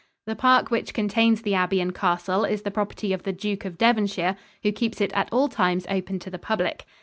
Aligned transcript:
The 0.25 0.35
park 0.35 0.71
which 0.71 0.95
contains 0.95 1.43
the 1.43 1.53
abbey 1.53 1.79
and 1.79 1.93
castle 1.93 2.43
is 2.43 2.63
the 2.63 2.71
property 2.71 3.13
of 3.13 3.21
the 3.21 3.31
Duke 3.31 3.65
of 3.65 3.77
Devonshire, 3.77 4.35
who 4.63 4.71
keeps 4.71 4.99
it 4.99 5.13
at 5.13 5.31
all 5.31 5.47
times 5.47 5.85
open 5.91 6.17
to 6.21 6.31
the 6.31 6.39
public. 6.39 6.85